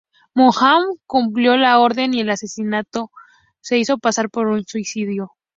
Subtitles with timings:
[0.33, 3.11] Muhammad cumplió la orden y el asesinato
[3.59, 5.33] se hizo pasar por un suicidio.